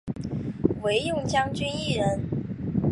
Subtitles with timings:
[0.81, 2.27] 惟用将军一人。